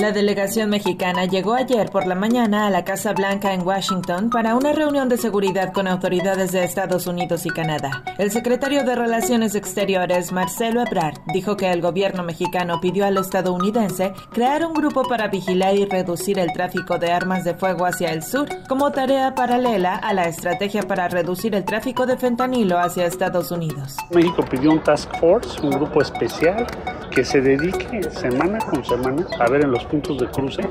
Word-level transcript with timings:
La 0.00 0.12
delegación 0.12 0.70
mexicana 0.70 1.26
llegó 1.26 1.52
ayer 1.52 1.90
por 1.90 2.06
la 2.06 2.14
mañana 2.14 2.66
a 2.66 2.70
la 2.70 2.84
Casa 2.84 3.12
Blanca 3.12 3.52
en 3.52 3.66
Washington 3.66 4.30
para 4.30 4.54
una 4.54 4.72
reunión 4.72 5.10
de 5.10 5.18
seguridad 5.18 5.74
con 5.74 5.86
autoridades 5.86 6.52
de 6.52 6.64
Estados 6.64 7.06
Unidos 7.06 7.44
y 7.44 7.50
Canadá. 7.50 8.02
El 8.16 8.30
secretario 8.30 8.82
de 8.82 8.94
Relaciones 8.94 9.54
Exteriores, 9.54 10.32
Marcelo 10.32 10.80
Ebrard, 10.80 11.18
dijo 11.34 11.54
que 11.58 11.70
el 11.70 11.82
gobierno 11.82 12.22
mexicano 12.22 12.80
pidió 12.80 13.04
al 13.04 13.18
estadounidense 13.18 14.14
crear 14.32 14.64
un 14.64 14.72
grupo 14.72 15.02
para 15.02 15.28
vigilar 15.28 15.74
y 15.74 15.84
reducir 15.84 16.38
el 16.38 16.50
tráfico 16.54 16.96
de 16.96 17.12
armas 17.12 17.44
de 17.44 17.52
fuego 17.52 17.84
hacia 17.84 18.10
el 18.10 18.22
sur, 18.22 18.48
como 18.70 18.92
tarea 18.92 19.34
paralela 19.34 19.96
a 19.96 20.14
la 20.14 20.28
estrategia 20.28 20.80
para 20.80 21.08
reducir 21.08 21.54
el 21.54 21.66
tráfico 21.66 22.06
de 22.06 22.16
fentanilo 22.16 22.78
hacia 22.78 23.04
Estados 23.04 23.50
Unidos. 23.50 23.98
México 24.14 24.42
pidió 24.50 24.70
un 24.70 24.82
task 24.82 25.14
force, 25.20 25.60
un 25.60 25.72
grupo 25.72 26.00
especial 26.00 26.66
que 27.10 27.24
se 27.24 27.40
dedique 27.40 28.02
semana 28.10 28.58
con 28.58 28.84
semana 28.84 29.26
a 29.38 29.48
ver 29.48 29.64
en 29.64 29.72
los 29.72 29.84
puntos 29.84 30.18
de 30.18 30.26
cruce 30.28 30.62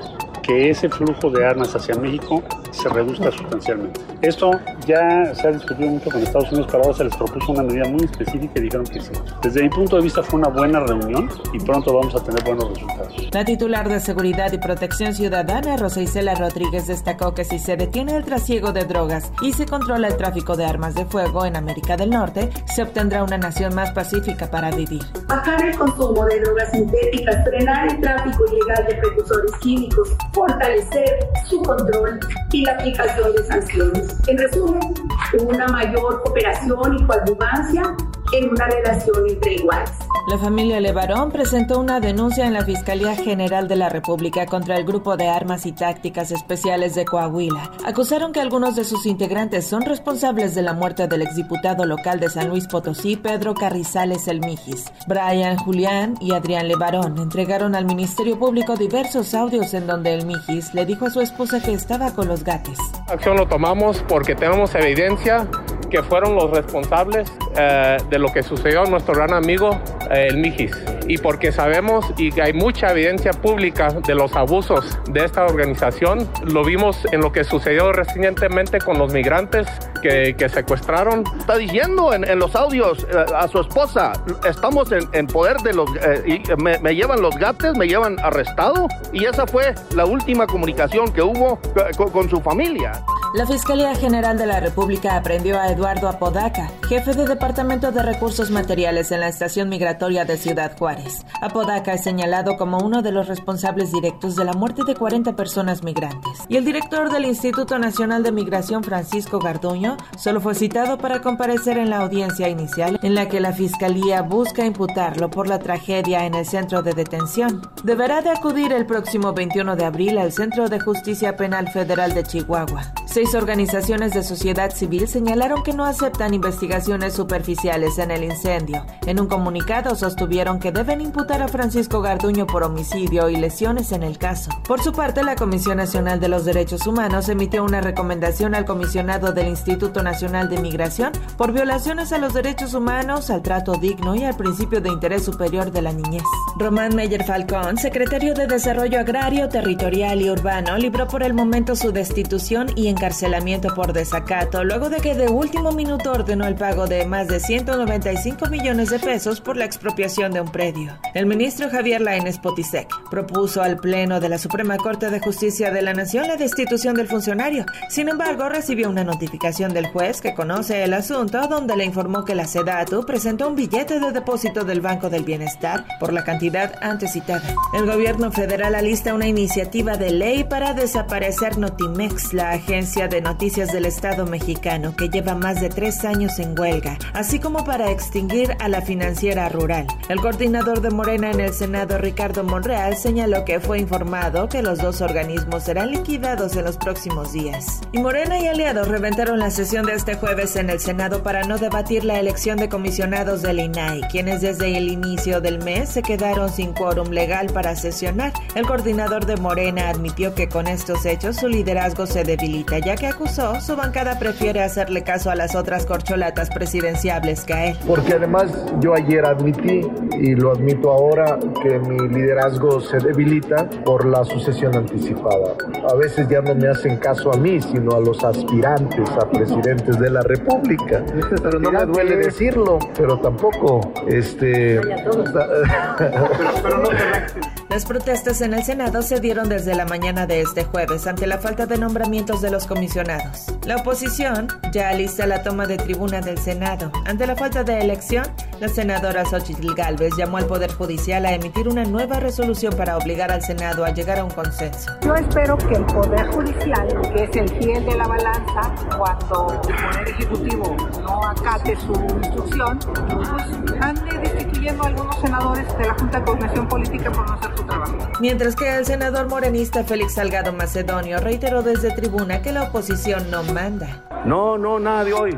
que 0.49 0.71
ese 0.71 0.89
flujo 0.89 1.29
de 1.29 1.45
armas 1.45 1.75
hacia 1.75 1.93
México 1.95 2.41
se 2.71 2.89
reduzca 2.89 3.31
sustancialmente. 3.31 4.01
Esto 4.23 4.51
ya 4.87 5.31
se 5.35 5.47
ha 5.47 5.51
discutido 5.51 5.91
mucho 5.91 6.09
con 6.09 6.23
Estados 6.23 6.51
Unidos, 6.51 6.67
pero 6.71 6.83
ahora 6.85 6.97
se 6.97 7.03
les 7.03 7.15
propuso 7.15 7.51
una 7.51 7.61
medida 7.61 7.87
muy 7.87 8.03
específica 8.03 8.53
y 8.55 8.61
dijeron 8.61 8.85
que 8.87 8.99
sí. 8.99 9.11
Desde 9.43 9.61
mi 9.61 9.69
punto 9.69 9.97
de 9.97 10.01
vista 10.01 10.23
fue 10.23 10.39
una 10.39 10.49
buena 10.49 10.79
reunión 10.79 11.29
y 11.53 11.59
pronto 11.59 11.93
vamos 11.93 12.15
a 12.15 12.23
tener 12.23 12.43
buenos 12.43 12.67
resultados. 12.69 13.29
La 13.31 13.45
titular 13.45 13.87
de 13.87 13.99
Seguridad 13.99 14.51
y 14.51 14.57
Protección 14.57 15.13
Ciudadana, 15.13 15.77
Rosa 15.77 16.01
Isela 16.01 16.33
Rodríguez, 16.33 16.87
destacó 16.87 17.35
que 17.35 17.45
si 17.45 17.59
se 17.59 17.77
detiene 17.77 18.15
el 18.15 18.25
trasiego 18.25 18.73
de 18.73 18.85
drogas 18.85 19.31
y 19.43 19.53
se 19.53 19.67
controla 19.67 20.07
el 20.07 20.17
tráfico 20.17 20.57
de 20.57 20.65
armas 20.65 20.95
de 20.95 21.05
fuego 21.05 21.45
en 21.45 21.57
América 21.57 21.95
del 21.95 22.09
Norte, 22.09 22.49
se 22.65 22.81
obtendrá 22.81 23.23
una 23.23 23.37
nación 23.37 23.75
más 23.75 23.91
pacífica 23.91 24.49
para 24.49 24.71
vivir. 24.71 25.03
Bajar 25.27 25.63
el 25.63 25.77
consumo 25.77 26.25
de 26.25 26.39
drogas 26.39 26.71
sintéticas, 26.71 27.43
frenar 27.47 27.87
el 27.91 28.01
tráfico 28.01 28.45
ilegal 28.47 28.85
de 28.87 28.95
precursores 28.95 29.51
químicos, 29.61 30.09
fortalecer 30.39 31.19
su 31.49 31.61
control 31.63 32.19
y 32.53 32.63
la 32.63 32.73
aplicación 32.73 33.33
de 33.33 33.43
sanciones. 33.43 34.15
En 34.27 34.37
resumen, 34.37 34.93
una 35.41 35.67
mayor 35.67 36.21
cooperación 36.23 36.97
y 36.97 37.03
coadyuvancia 37.05 37.95
en 38.33 38.49
una 38.49 38.67
relación 38.67 39.27
entre 39.27 39.55
iguales. 39.55 39.91
La 40.27 40.37
familia 40.37 40.79
Levarón 40.79 41.31
presentó 41.31 41.79
una 41.79 41.99
denuncia 41.99 42.45
en 42.45 42.53
la 42.53 42.63
Fiscalía 42.63 43.15
General 43.15 43.67
de 43.67 43.75
la 43.75 43.89
República 43.89 44.45
contra 44.45 44.77
el 44.77 44.83
Grupo 44.83 45.17
de 45.17 45.27
Armas 45.27 45.65
y 45.65 45.71
Tácticas 45.71 46.31
Especiales 46.31 46.93
de 46.93 47.05
Coahuila. 47.05 47.71
Acusaron 47.85 48.31
que 48.31 48.39
algunos 48.39 48.75
de 48.75 48.83
sus 48.83 49.05
integrantes 49.05 49.65
son 49.65 49.81
responsables 49.81 50.53
de 50.53 50.61
la 50.61 50.73
muerte 50.73 51.07
del 51.07 51.23
exdiputado 51.23 51.85
local 51.85 52.19
de 52.19 52.29
San 52.29 52.49
Luis 52.49 52.67
Potosí, 52.67 53.15
Pedro 53.15 53.55
Carrizales 53.55 54.27
El 54.27 54.41
Mijis. 54.41 54.91
Brian 55.07 55.57
Julián 55.57 56.15
y 56.19 56.33
Adrián 56.33 56.67
Levarón 56.67 57.17
entregaron 57.17 57.73
al 57.73 57.85
Ministerio 57.85 58.37
Público 58.37 58.75
diversos 58.75 59.33
audios 59.33 59.73
en 59.73 59.87
donde 59.87 60.13
el 60.13 60.25
Mijis 60.25 60.73
le 60.73 60.85
dijo 60.85 61.05
a 61.05 61.09
su 61.09 61.21
esposa 61.21 61.59
que 61.59 61.73
estaba 61.73 62.13
con 62.13 62.27
los 62.27 62.43
gatos. 62.43 62.77
Acción 63.07 63.37
lo 63.37 63.47
tomamos 63.47 64.03
porque 64.07 64.35
tenemos 64.35 64.75
evidencia 64.75 65.47
que 65.89 66.03
fueron 66.03 66.35
los 66.35 66.51
responsables 66.51 67.31
eh, 67.57 67.97
de 68.09 68.19
lo 68.19 68.27
que 68.31 68.43
sucedió 68.43 68.83
a 68.83 68.85
nuestro 68.85 69.15
gran 69.15 69.33
amigo 69.33 69.71
el 70.09 70.37
Mijis. 70.37 70.75
Y 71.07 71.17
porque 71.17 71.51
sabemos 71.51 72.05
y 72.17 72.39
hay 72.39 72.53
mucha 72.53 72.91
evidencia 72.91 73.31
pública 73.31 73.89
de 73.89 74.15
los 74.15 74.35
abusos 74.35 74.97
de 75.11 75.25
esta 75.25 75.45
organización, 75.45 76.29
lo 76.43 76.63
vimos 76.63 77.05
en 77.11 77.21
lo 77.21 77.31
que 77.31 77.43
sucedió 77.43 77.91
recientemente 77.91 78.79
con 78.79 78.97
los 78.97 79.13
migrantes 79.13 79.67
que, 80.01 80.35
que 80.37 80.49
secuestraron. 80.49 81.23
Está 81.39 81.57
diciendo 81.57 82.13
en, 82.13 82.29
en 82.29 82.39
los 82.39 82.55
audios 82.55 83.07
eh, 83.11 83.25
a 83.35 83.47
su 83.47 83.59
esposa, 83.61 84.13
estamos 84.47 84.91
en, 84.91 85.07
en 85.13 85.27
poder 85.27 85.57
de 85.57 85.73
los... 85.73 85.89
y 86.25 86.41
me, 86.61 86.79
me, 86.79 86.95
llevan 86.95 87.21
los 87.21 87.35
gatos, 87.37 87.77
me 87.77 87.87
llevan 87.87 88.19
arrestado. 88.19 88.87
Y 89.11 89.25
esa 89.25 89.47
fue 89.47 89.73
la 89.95 90.05
última 90.05 90.45
comunicación 90.47 91.11
que 91.11 91.21
hubo 91.21 91.59
con, 91.97 92.11
con 92.11 92.29
su 92.29 92.39
familia. 92.41 92.91
La 93.35 93.45
Fiscalía 93.45 93.93
General 93.93 94.39
de 94.39 94.47
la 94.47 94.59
República 94.59 95.15
aprendió 95.15 95.59
a 95.59 95.67
Eduardo 95.67 96.07
Apodaca, 96.07 96.71
jefe 96.87 97.13
de 97.13 97.27
Departamento 97.27 97.91
de 97.91 98.01
Recursos 98.01 98.49
Materiales 98.49 99.11
en 99.11 99.19
la 99.19 99.27
Estación 99.27 99.69
Migratoria 99.69 100.25
de 100.25 100.35
Ciudad 100.35 100.75
Juárez. 100.75 101.25
Apodaca 101.39 101.93
es 101.93 102.03
señalado 102.03 102.57
como 102.57 102.79
uno 102.79 103.03
de 103.03 103.11
los 103.11 103.27
responsables 103.27 103.91
directos 103.91 104.35
de 104.35 104.45
la 104.45 104.53
muerte 104.53 104.81
de 104.83 104.95
40 104.95 105.35
personas 105.35 105.83
migrantes. 105.83 106.39
Y 106.47 106.57
el 106.57 106.65
director 106.65 107.11
del 107.11 107.25
Instituto 107.25 107.77
Nacional 107.77 108.23
de 108.23 108.31
Migración, 108.31 108.83
Francisco 108.83 109.37
Garduño, 109.37 109.97
solo 110.17 110.41
fue 110.41 110.55
citado 110.55 110.97
para 110.97 111.21
comparecer 111.21 111.77
en 111.77 111.91
la 111.91 111.99
audiencia 111.99 112.49
inicial 112.49 112.99
en 113.03 113.13
la 113.13 113.29
que 113.29 113.39
la 113.39 113.53
Fiscalía 113.53 114.23
busca 114.23 114.65
imputarlo 114.65 115.29
por 115.29 115.47
la 115.47 115.59
tragedia 115.59 116.25
en 116.25 116.33
el 116.33 116.47
centro 116.47 116.81
de 116.81 116.93
detención. 116.93 117.61
Deberá 117.83 118.23
de 118.23 118.31
acudir 118.31 118.73
el 118.73 118.87
próximo 118.87 119.33
21 119.33 119.75
de 119.75 119.85
abril 119.85 120.17
al 120.17 120.31
Centro 120.31 120.67
de 120.67 120.79
Justicia 120.79 121.37
Penal 121.37 121.67
Federal 121.69 122.15
de 122.15 122.23
Chihuahua. 122.23 122.91
Seis 123.11 123.33
organizaciones 123.33 124.13
de 124.13 124.21
sociedad 124.21 124.71
civil 124.71 125.07
señalaron 125.07 125.63
que 125.63 125.73
no 125.73 125.83
aceptan 125.83 126.35
investigaciones 126.35 127.15
superficiales 127.15 127.97
en 127.97 128.11
el 128.11 128.23
incendio. 128.23 128.85
En 129.07 129.19
un 129.19 129.25
comunicado 129.25 129.95
sostuvieron 129.95 130.59
que 130.59 130.71
deben 130.71 131.01
imputar 131.01 131.41
a 131.41 131.47
Francisco 131.47 132.01
Garduño 132.01 132.45
por 132.45 132.61
homicidio 132.61 133.27
y 133.27 133.35
lesiones 133.35 133.93
en 133.93 134.03
el 134.03 134.19
caso. 134.19 134.51
Por 134.67 134.83
su 134.83 134.91
parte, 134.91 135.23
la 135.23 135.35
Comisión 135.35 135.77
Nacional 135.77 136.19
de 136.19 136.27
los 136.27 136.45
Derechos 136.45 136.85
Humanos 136.85 137.29
emitió 137.29 137.63
una 137.63 137.81
recomendación 137.81 138.53
al 138.53 138.65
comisionado 138.65 139.31
del 139.31 139.47
Instituto 139.47 140.03
Nacional 140.03 140.47
de 140.47 140.59
Migración 140.59 141.11
por 141.35 141.51
violaciones 141.51 142.13
a 142.13 142.19
los 142.19 142.35
derechos 142.35 142.75
humanos, 142.75 143.31
al 143.31 143.41
trato 143.41 143.71
digno 143.71 144.13
y 144.13 144.23
al 144.23 144.37
principio 144.37 144.81
de 144.81 144.89
interés 144.89 145.23
superior 145.23 145.71
de 145.71 145.81
la 145.81 145.93
niñez. 145.93 146.23
Román 146.59 146.95
Meyer 146.95 147.25
Falcón, 147.25 147.77
secretario 147.77 148.35
de 148.35 148.45
Desarrollo 148.45 148.99
Agrario, 148.99 149.49
Territorial 149.49 150.21
y 150.21 150.29
Urbano, 150.29 150.77
libró 150.77 151.07
por 151.07 151.23
el 151.23 151.33
momento 151.33 151.75
su 151.75 151.91
destitución 151.91 152.67
y 152.75 152.87
en 152.87 152.98
encarcelamiento 152.99 153.73
por 153.73 153.93
desacato 153.93 154.65
luego 154.65 154.89
de 154.89 154.97
que 154.97 155.15
de 155.15 155.29
último 155.29 155.71
minuto 155.71 156.11
ordenó 156.11 156.45
el 156.45 156.55
pago 156.55 156.85
de 156.85 157.05
más 157.05 157.29
de 157.29 157.39
195 157.39 158.47
millones 158.47 158.89
de 158.89 158.99
pesos 158.99 159.39
por 159.39 159.55
la 159.55 159.63
expropiación 159.63 160.33
de 160.33 160.41
un 160.41 160.51
predio. 160.51 160.99
El 161.13 161.25
ministro 161.25 161.69
Javier 161.69 162.01
Lainez 162.01 162.39
Potisek 162.39 162.89
propuso 163.09 163.61
al 163.61 163.77
Pleno 163.77 164.19
de 164.19 164.27
la 164.27 164.37
Suprema 164.37 164.75
Corte 164.75 165.09
de 165.09 165.21
Justicia 165.21 165.71
de 165.71 165.81
la 165.81 165.93
Nación 165.93 166.27
la 166.27 166.35
destitución 166.35 166.93
del 166.93 167.07
funcionario. 167.07 167.65
Sin 167.87 168.09
embargo, 168.09 168.49
recibió 168.49 168.89
una 168.89 169.05
notificación 169.05 169.73
del 169.73 169.87
juez 169.87 170.19
que 170.19 170.33
conoce 170.33 170.83
el 170.83 170.93
asunto 170.93 171.47
donde 171.47 171.77
le 171.77 171.85
informó 171.85 172.25
que 172.25 172.35
la 172.35 172.47
SEDATU 172.47 173.05
presentó 173.05 173.47
un 173.47 173.55
billete 173.55 174.01
de 174.01 174.11
depósito 174.11 174.65
del 174.65 174.81
Banco 174.81 175.09
del 175.09 175.23
Bienestar 175.23 175.85
por 176.01 176.11
la 176.11 176.25
cantidad 176.25 176.73
antes 176.81 177.13
citada. 177.13 177.55
El 177.73 177.85
gobierno 177.85 178.29
federal 178.29 178.75
alista 178.75 179.13
una 179.13 179.27
iniciativa 179.27 179.95
de 179.95 180.11
ley 180.11 180.43
para 180.43 180.73
desaparecer 180.73 181.57
Notimex, 181.57 182.33
la 182.33 182.51
agencia 182.51 182.88
de 182.89 183.21
noticias 183.21 183.71
del 183.71 183.85
Estado 183.85 184.25
mexicano 184.25 184.95
que 184.95 185.09
lleva 185.09 185.35
más 185.35 185.61
de 185.61 185.69
tres 185.69 186.03
años 186.03 186.39
en 186.39 186.59
huelga, 186.59 186.97
así 187.13 187.37
como 187.37 187.63
para 187.63 187.91
extinguir 187.91 188.57
a 188.59 188.67
la 188.67 188.81
financiera 188.81 189.47
rural. 189.47 189.85
El 190.09 190.19
coordinador 190.19 190.81
de 190.81 190.89
Morena 190.89 191.29
en 191.29 191.39
el 191.39 191.53
Senado, 191.53 191.99
Ricardo 191.99 192.43
Monreal, 192.43 192.97
señaló 192.97 193.45
que 193.45 193.59
fue 193.59 193.77
informado 193.77 194.49
que 194.49 194.63
los 194.63 194.79
dos 194.79 195.01
organismos 195.01 195.65
serán 195.65 195.91
liquidados 195.91 196.55
en 196.55 196.65
los 196.65 196.77
próximos 196.77 197.31
días. 197.31 197.79
Y 197.91 197.99
Morena 197.99 198.39
y 198.39 198.47
aliados 198.47 198.87
reventaron 198.87 199.37
la 199.37 199.51
sesión 199.51 199.85
de 199.85 199.93
este 199.93 200.15
jueves 200.15 200.55
en 200.55 200.71
el 200.71 200.79
Senado 200.79 201.21
para 201.21 201.43
no 201.43 201.59
debatir 201.59 202.03
la 202.03 202.19
elección 202.19 202.57
de 202.57 202.69
comisionados 202.69 203.43
del 203.43 203.59
INAI, 203.59 204.01
quienes 204.09 204.41
desde 204.41 204.75
el 204.75 204.89
inicio 204.89 205.41
del 205.41 205.63
mes 205.63 205.89
se 205.89 206.01
quedaron 206.01 206.51
sin 206.51 206.73
quórum 206.73 207.09
legal 207.09 207.51
para 207.53 207.75
sesionar. 207.75 208.33
El 208.55 208.65
coordinador 208.65 209.27
de 209.27 209.37
Morena 209.37 209.89
admitió 209.89 210.33
que 210.33 210.49
con 210.49 210.65
estos 210.65 211.05
hechos 211.05 211.35
su 211.35 211.47
liderazgo 211.47 212.07
se 212.07 212.23
debilita 212.23 212.78
ya 212.81 212.95
que 212.95 213.07
acusó, 213.07 213.59
su 213.61 213.75
bancada 213.75 214.19
prefiere 214.19 214.61
hacerle 214.61 215.03
caso 215.03 215.29
a 215.29 215.35
las 215.35 215.55
otras 215.55 215.85
corcholatas 215.85 216.49
presidenciables 216.49 217.43
que 217.43 217.53
a 217.53 217.65
él. 217.67 217.77
Porque 217.87 218.13
además 218.13 218.51
yo 218.79 218.93
ayer 218.93 219.25
admití, 219.25 219.81
y 220.19 220.35
lo 220.35 220.51
admito 220.51 220.91
ahora, 220.91 221.37
que 221.61 221.79
mi 221.79 222.09
liderazgo 222.09 222.81
se 222.81 222.97
debilita 222.97 223.69
por 223.85 224.05
la 224.05 224.23
sucesión 224.25 224.75
anticipada. 224.75 225.55
A 225.89 225.95
veces 225.95 226.27
ya 226.29 226.41
no 226.41 226.55
me 226.55 226.67
hacen 226.67 226.97
caso 226.97 227.33
a 227.33 227.37
mí, 227.37 227.61
sino 227.61 227.95
a 227.95 227.99
los 227.99 228.23
aspirantes 228.23 229.09
a 229.11 229.29
presidentes 229.29 229.99
de 229.99 230.09
la 230.09 230.21
República. 230.21 231.03
Pero 231.41 231.59
no 231.59 231.71
me 231.71 231.85
duele 231.85 232.17
decirlo, 232.17 232.79
pero 232.95 233.19
tampoco, 233.19 233.93
este... 234.07 234.79
Las 237.79 237.87
protestas 237.87 238.41
en 238.41 238.53
el 238.53 238.61
Senado 238.61 239.01
se 239.01 239.21
dieron 239.21 239.47
desde 239.47 239.73
la 239.73 239.85
mañana 239.85 240.27
de 240.27 240.41
este 240.41 240.65
jueves 240.65 241.07
ante 241.07 241.25
la 241.27 241.37
falta 241.37 241.65
de 241.65 241.77
nombramientos 241.77 242.41
de 242.41 242.51
los 242.51 242.67
comisionados. 242.67 243.45
La 243.65 243.77
oposición 243.77 244.49
ya 244.73 244.89
alista 244.89 245.25
la 245.25 245.43
toma 245.43 245.65
de 245.65 245.77
tribuna 245.77 246.19
del 246.19 246.37
Senado. 246.37 246.91
Ante 247.05 247.25
la 247.25 247.37
falta 247.37 247.63
de 247.63 247.79
elección, 247.79 248.25
La 248.59 248.67
senadora 248.67 249.23
Xochitl 249.23 249.73
Galvez 249.73 250.11
llamó 250.17 250.35
al 250.35 250.45
Poder 250.45 250.73
Judicial 250.73 251.25
a 251.25 251.31
emitir 251.31 251.69
una 251.69 251.85
nueva 251.85 252.19
resolución 252.19 252.73
para 252.75 252.97
obligar 252.97 253.31
al 253.31 253.41
Senado 253.41 253.85
a 253.85 253.91
llegar 253.91 254.19
a 254.19 254.25
un 254.25 254.31
consenso. 254.31 254.91
Yo 255.01 255.15
espero 255.15 255.57
que 255.57 255.75
el 255.75 255.85
Poder 255.85 256.27
Judicial, 256.27 256.98
que 257.19 257.25
es 257.25 257.35
el 257.35 257.49
fiel 257.61 257.85
de 257.85 257.95
la 257.97 258.07
balanza, 258.07 258.73
cuando 258.97 259.47
el 259.51 259.75
Poder 259.75 260.09
Ejecutivo 260.09 260.77
no 261.01 261.27
acate 261.27 261.75
su 261.75 261.93
instrucción, 261.93 262.79
pues 263.13 263.81
ande 263.81 264.17
destituyendo 264.19 264.83
a 264.83 264.87
algunos 264.87 265.19
senadores 265.19 265.77
de 265.77 265.85
la 265.85 265.93
Junta 265.95 266.19
de 266.19 266.25
Coordinación 266.25 266.67
Política 266.69 267.11
por 267.11 267.27
no 267.27 267.33
hacer 267.33 267.57
su 267.57 267.63
trabajo. 267.65 267.97
Mientras 268.21 268.55
que 268.55 268.73
el 268.73 268.85
senador 268.85 269.27
morenista 269.27 269.83
Félix 269.83 270.13
Salgado 270.13 270.53
Macedonio 270.53 271.19
reiteró 271.19 271.61
desde 271.61 271.91
tribuna 271.91 272.41
que 272.41 272.53
la 272.53 272.63
oposición 272.63 273.29
no 273.29 273.43
manda. 273.43 274.01
No, 274.23 274.57
no, 274.57 274.79
nada 274.79 275.03
de 275.03 275.13
hoy. 275.13 275.37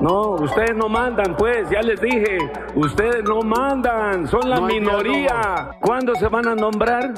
No, 0.00 0.30
ustedes 0.30 0.74
no 0.76 0.88
mandan, 0.88 1.36
pues, 1.36 1.68
ya 1.68 1.82
les 1.82 2.00
dije, 2.00 2.38
ustedes 2.74 3.22
no 3.24 3.42
mandan, 3.42 4.26
son 4.28 4.48
la 4.48 4.60
minoría. 4.62 5.72
¿Cuándo 5.80 6.14
se 6.14 6.28
van 6.28 6.48
a 6.48 6.54
nombrar? 6.54 7.12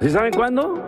¿Sí 0.00 0.08
saben 0.08 0.32
cuándo? 0.32 0.82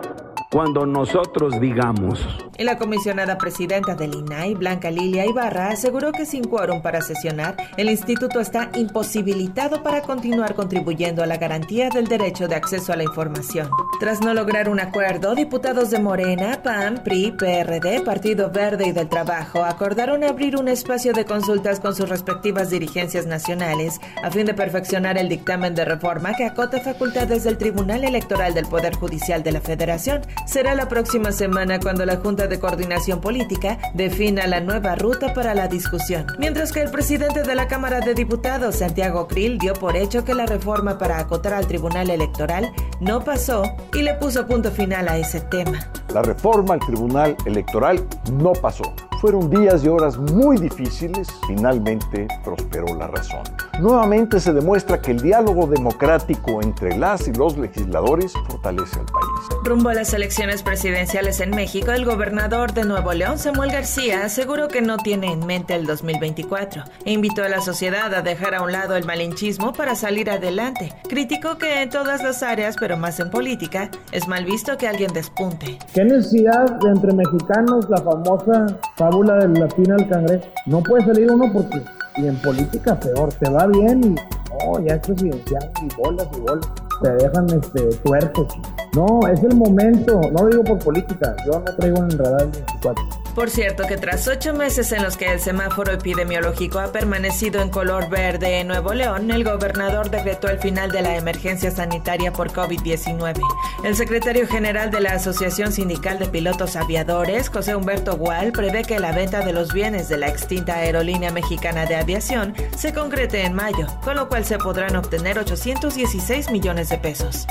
Cuando 0.51 0.85
nosotros 0.85 1.59
digamos. 1.59 2.44
Y 2.57 2.63
la 2.63 2.77
comisionada 2.77 3.37
presidenta 3.37 3.95
del 3.95 4.15
INAI, 4.15 4.53
Blanca 4.53 4.89
Lilia 4.89 5.25
Ibarra, 5.25 5.69
aseguró 5.69 6.11
que 6.11 6.25
sin 6.25 6.45
quórum 6.45 6.81
para 6.81 7.01
sesionar, 7.01 7.57
el 7.75 7.89
instituto 7.89 8.39
está 8.39 8.69
imposibilitado 8.75 9.83
para 9.83 10.01
continuar 10.01 10.55
contribuyendo 10.55 11.21
a 11.21 11.25
la 11.25 11.37
garantía 11.37 11.89
del 11.89 12.07
derecho 12.07 12.47
de 12.47 12.55
acceso 12.55 12.93
a 12.93 12.95
la 12.95 13.03
información. 13.03 13.69
Tras 13.99 14.21
no 14.21 14.33
lograr 14.33 14.69
un 14.69 14.79
acuerdo, 14.79 15.35
diputados 15.35 15.89
de 15.89 15.99
Morena, 15.99 16.61
PAN, 16.63 17.01
PRI, 17.03 17.33
PRD, 17.33 18.01
Partido 18.01 18.49
Verde 18.49 18.87
y 18.87 18.91
del 18.91 19.09
Trabajo 19.09 19.63
acordaron 19.63 20.23
abrir 20.23 20.55
un 20.55 20.67
espacio 20.67 21.11
de 21.11 21.25
consultas 21.25 21.79
con 21.79 21.95
sus 21.95 22.07
respectivas 22.07 22.69
dirigencias 22.69 23.25
nacionales 23.25 23.99
a 24.23 24.31
fin 24.31 24.45
de 24.45 24.53
perfeccionar 24.53 25.17
el 25.17 25.29
dictamen 25.29 25.75
de 25.75 25.85
reforma 25.85 26.33
que 26.35 26.45
acota 26.45 26.79
facultades 26.79 27.43
del 27.43 27.57
Tribunal 27.57 28.03
Electoral 28.03 28.53
del 28.53 28.67
Poder 28.67 28.95
Judicial 28.95 29.43
de 29.43 29.51
la 29.51 29.61
Federación. 29.61 30.21
Será 30.45 30.75
la 30.75 30.87
próxima 30.87 31.31
semana 31.31 31.79
cuando 31.79 32.05
la 32.05 32.17
Junta 32.17 32.44
de 32.47 32.59
Coordinación 32.59 33.21
Política 33.21 33.77
defina 33.93 34.47
la 34.47 34.59
nueva 34.59 34.95
ruta 34.95 35.33
para 35.33 35.53
la 35.53 35.67
discusión. 35.67 36.27
Mientras 36.39 36.71
que 36.71 36.81
el 36.81 36.91
presidente 36.91 37.43
de 37.43 37.55
la 37.55 37.67
Cámara 37.67 37.99
de 37.99 38.13
Diputados, 38.13 38.77
Santiago 38.77 39.27
Krill, 39.27 39.57
dio 39.57 39.73
por 39.73 39.95
hecho 39.95 40.23
que 40.23 40.33
la 40.33 40.45
reforma 40.45 40.97
para 40.97 41.19
acotar 41.19 41.53
al 41.53 41.67
Tribunal 41.67 42.09
Electoral 42.09 42.71
no 42.99 43.23
pasó 43.23 43.63
y 43.93 44.01
le 44.01 44.13
puso 44.15 44.47
punto 44.47 44.71
final 44.71 45.07
a 45.07 45.17
ese 45.17 45.41
tema. 45.41 45.79
La 46.13 46.21
reforma 46.21 46.75
al 46.75 46.79
Tribunal 46.79 47.35
Electoral 47.45 48.05
no 48.33 48.53
pasó. 48.53 48.93
Fueron 49.21 49.49
días 49.49 49.83
y 49.83 49.87
horas 49.87 50.17
muy 50.17 50.57
difíciles, 50.57 51.27
finalmente 51.47 52.27
prosperó 52.43 52.95
la 52.95 53.07
razón. 53.07 53.43
Nuevamente 53.79 54.39
se 54.39 54.53
demuestra 54.53 55.01
que 55.01 55.11
el 55.11 55.21
diálogo 55.21 55.67
democrático 55.67 56.61
entre 56.61 56.97
las 56.97 57.27
y 57.27 57.33
los 57.33 57.57
legisladores 57.57 58.33
fortalece 58.47 58.99
al 58.99 59.05
país. 59.05 59.59
Rumbo 59.63 59.89
a 59.89 59.93
las 59.93 60.13
elecciones 60.13 60.63
presidenciales 60.63 61.39
en 61.39 61.51
México, 61.51 61.91
el 61.91 62.05
gobernador 62.05 62.73
de 62.73 62.85
Nuevo 62.85 63.13
León, 63.13 63.37
Samuel 63.37 63.71
García, 63.71 64.25
aseguró 64.25 64.67
que 64.67 64.81
no 64.81 64.97
tiene 64.97 65.31
en 65.31 65.45
mente 65.45 65.75
el 65.75 65.85
2024 65.85 66.83
e 67.05 67.11
invitó 67.11 67.43
a 67.43 67.49
la 67.49 67.61
sociedad 67.61 68.13
a 68.13 68.21
dejar 68.21 68.55
a 68.55 68.61
un 68.61 68.71
lado 68.71 68.95
el 68.95 69.05
malinchismo 69.05 69.73
para 69.73 69.95
salir 69.95 70.29
adelante. 70.29 70.93
Criticó 71.09 71.57
que 71.57 71.81
en 71.81 71.89
todas 71.89 72.21
las 72.21 72.43
áreas, 72.43 72.75
pero 72.79 72.97
más 72.97 73.19
en 73.19 73.29
política, 73.29 73.89
es 74.11 74.27
mal 74.27 74.45
visto 74.45 74.77
que 74.77 74.87
alguien 74.87 75.13
despunte. 75.13 75.77
¿Qué 75.93 76.03
necesidad 76.03 76.79
de 76.79 76.89
entre 76.89 77.13
mexicanos 77.13 77.89
la 77.89 77.97
famosa 77.97 78.65
fábula 79.09 79.35
del 79.35 79.53
latín 79.53 79.91
al 79.91 80.07
cangrejo? 80.07 80.45
No 80.65 80.81
puede 80.81 81.05
salir 81.05 81.31
uno 81.31 81.51
porque, 81.53 81.81
y 82.17 82.27
en 82.27 82.35
política 82.37 82.99
peor, 82.99 83.31
te 83.33 83.49
va 83.49 83.67
bien 83.67 84.03
y, 84.03 84.09
no, 84.09 84.79
ya 84.79 84.95
es 84.95 85.05
presidencial 85.05 85.71
y 85.81 86.01
bolas 86.01 86.27
y 86.35 86.39
bolas, 86.39 86.67
te 87.01 87.09
dejan 87.11 87.45
este, 87.49 87.81
tuertos. 88.03 88.47
No, 88.95 89.27
es 89.27 89.43
el 89.43 89.55
momento, 89.55 90.19
no 90.31 90.43
lo 90.43 90.49
digo 90.49 90.63
por 90.63 90.79
política, 90.79 91.35
yo 91.45 91.59
no 91.59 91.65
traigo 91.75 91.97
en 91.97 92.11
el 92.11 92.17
radar 92.17 92.51
24. 92.51 93.24
Por 93.35 93.49
cierto 93.49 93.85
que 93.85 93.97
tras 93.97 94.29
ocho 94.29 94.53
meses 94.53 94.93
en 94.93 95.03
los 95.03 95.17
que 95.17 95.29
el 95.29 95.41
semáforo 95.41 95.91
epidemiológico 95.91 96.79
ha 96.79 96.93
permanecido 96.93 97.61
en 97.61 97.69
color 97.69 98.09
verde 98.09 98.61
en 98.61 98.67
Nuevo 98.67 98.93
León, 98.93 99.29
el 99.29 99.43
gobernador 99.43 100.09
decretó 100.09 100.47
el 100.47 100.57
final 100.59 100.89
de 100.89 101.01
la 101.01 101.17
emergencia 101.17 101.69
sanitaria 101.69 102.31
por 102.31 102.53
COVID-19. 102.53 103.41
El 103.83 103.95
secretario 103.97 104.47
general 104.47 104.89
de 104.89 105.01
la 105.01 105.11
Asociación 105.11 105.73
Sindical 105.73 106.17
de 106.17 106.27
Pilotos 106.27 106.77
Aviadores, 106.77 107.49
José 107.49 107.75
Humberto 107.75 108.15
Gual, 108.15 108.53
prevé 108.53 108.83
que 108.83 108.99
la 108.99 109.11
venta 109.11 109.45
de 109.45 109.51
los 109.51 109.73
bienes 109.73 110.07
de 110.07 110.17
la 110.17 110.29
extinta 110.29 110.77
aerolínea 110.77 111.33
mexicana 111.33 111.85
de 111.85 111.97
aviación 111.97 112.55
se 112.77 112.93
concrete 112.93 113.43
en 113.43 113.53
mayo, 113.53 113.87
con 114.01 114.15
lo 114.15 114.29
cual 114.29 114.45
se 114.45 114.57
podrán 114.57 114.95
obtener 114.95 115.37
816 115.37 116.51
millones 116.51 116.87
de 116.87 116.97
pesos. 116.99 117.45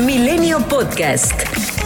Milenio 0.00 0.60
Podcast. 0.68 1.77